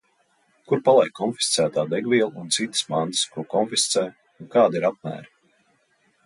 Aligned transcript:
Kur 0.69 0.79
paliek 0.85 1.11
konfiscētā 1.19 1.83
degviela 1.91 2.29
un 2.45 2.49
citas 2.57 2.81
mantas, 2.95 3.21
ko 3.37 3.45
konfiscē, 3.53 4.05
un 4.41 4.51
kādi 4.57 4.81
ir 4.83 4.89
apmēri? 4.91 5.31